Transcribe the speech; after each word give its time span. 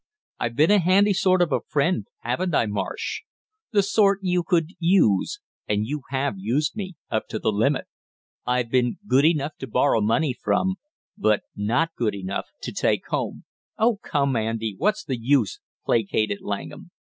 I've 0.39 0.55
been 0.55 0.71
a 0.71 0.79
handy 0.79 1.13
sort 1.13 1.43
of 1.43 1.51
a 1.51 1.61
friend, 1.61 2.07
haven't 2.21 2.55
I, 2.55 2.65
Marsh? 2.65 3.21
The 3.71 3.83
sort 3.83 4.17
you 4.23 4.41
could 4.41 4.71
use, 4.79 5.39
and 5.67 5.85
you 5.85 6.01
have 6.09 6.39
used 6.39 6.75
me 6.75 6.95
up 7.11 7.27
to 7.27 7.37
the 7.37 7.51
limit! 7.51 7.85
I've 8.43 8.71
been 8.71 8.97
good 9.05 9.25
enough 9.25 9.51
to 9.59 9.67
borrow 9.67 10.01
money 10.01 10.33
from, 10.33 10.77
but 11.15 11.41
not 11.55 11.93
good 11.95 12.15
enough 12.15 12.47
to 12.63 12.71
take 12.73 13.05
home" 13.09 13.43
"Oh, 13.77 13.97
come, 14.01 14.35
Andy, 14.35 14.73
what's 14.75 15.03
the 15.03 15.19
use," 15.21 15.59
placated 15.85 16.39
Langham. 16.41 16.89